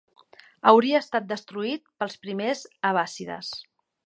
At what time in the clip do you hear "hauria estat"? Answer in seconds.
0.71-1.27